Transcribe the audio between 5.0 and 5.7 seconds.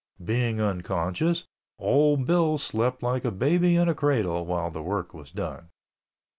was done.